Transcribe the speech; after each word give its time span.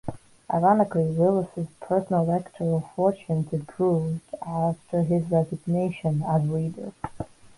Ironically, 0.51 1.05
Willis's 1.11 1.67
personal 1.79 2.23
electoral 2.23 2.89
fortunes 2.95 3.53
improved 3.53 4.23
after 4.41 5.03
his 5.03 5.29
resignation 5.29 6.23
as 6.23 6.41
leader. 6.49 6.91